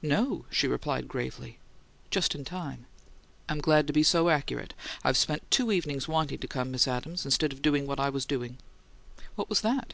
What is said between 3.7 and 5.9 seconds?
to be so accurate; I've spent two